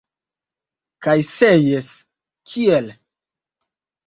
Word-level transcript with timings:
Kaj 1.07 1.15
se 1.27 1.49
jes, 1.67 1.91
kiel? 2.53 2.89